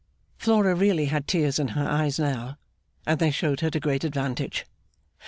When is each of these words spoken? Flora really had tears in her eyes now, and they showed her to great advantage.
Flora 0.35 0.73
really 0.73 1.05
had 1.05 1.27
tears 1.27 1.59
in 1.59 1.67
her 1.77 1.87
eyes 1.87 2.17
now, 2.17 2.57
and 3.05 3.19
they 3.19 3.29
showed 3.29 3.59
her 3.59 3.69
to 3.69 3.79
great 3.79 4.03
advantage. 4.03 4.65